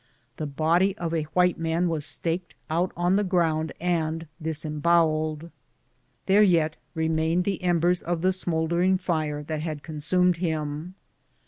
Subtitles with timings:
[0.37, 5.51] The body of a white man was staked out on the ground and disembowelled.
[6.25, 10.95] There yet remained the embers of the smouldering fire that consumed him.